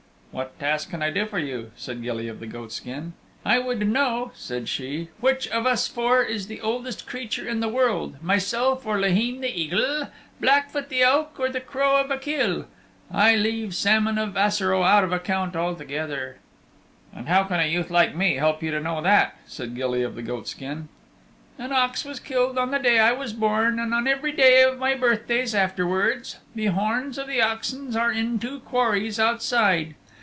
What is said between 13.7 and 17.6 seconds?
the Salmon of Assaroe out of account altogether." "And how can